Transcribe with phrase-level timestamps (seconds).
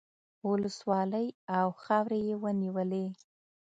[0.49, 1.27] ولسوالۍ
[1.57, 3.05] او خاورې یې ونیولې.